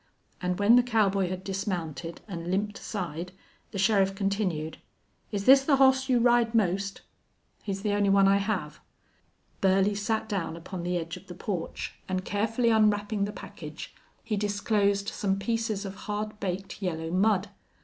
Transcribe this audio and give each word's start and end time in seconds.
And 0.41 0.57
when 0.57 0.77
the 0.77 0.81
cowboy 0.81 1.29
had 1.29 1.43
dismounted 1.43 2.21
and 2.27 2.49
limped 2.49 2.79
aside 2.79 3.33
the 3.69 3.77
sheriff 3.77 4.15
continued, 4.15 4.79
"Is 5.31 5.45
this 5.45 5.63
the 5.63 5.75
hoss 5.75 6.09
you 6.09 6.19
ride 6.19 6.55
most?" 6.55 7.03
"He's 7.61 7.83
the 7.83 7.93
only 7.93 8.09
one 8.09 8.27
I 8.27 8.37
have." 8.37 8.79
Burley 9.61 9.93
sat 9.93 10.27
down 10.27 10.57
upon 10.57 10.81
the 10.81 10.97
edge 10.97 11.17
of 11.17 11.27
the 11.27 11.35
porch 11.35 11.99
and, 12.09 12.25
carefully 12.25 12.71
unwrapping 12.71 13.25
the 13.25 13.31
package, 13.31 13.93
he 14.23 14.35
disclosed 14.35 15.07
some 15.09 15.37
pieces 15.37 15.85
of 15.85 15.93
hard 15.93 16.39
baked 16.39 16.81
yellow 16.81 17.11
mud. 17.11 17.49